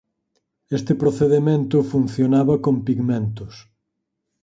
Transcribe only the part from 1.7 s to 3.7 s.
funcionaba con pigmentos.